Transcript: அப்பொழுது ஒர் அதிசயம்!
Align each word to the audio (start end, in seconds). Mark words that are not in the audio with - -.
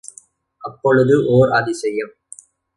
அப்பொழுது 0.61 1.15
ஒர் 1.31 1.49
அதிசயம்! 1.49 2.13